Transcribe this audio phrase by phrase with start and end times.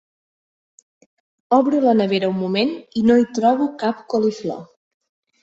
[1.57, 4.61] Obro la nevera un moment i no hi trobo cap coliflor.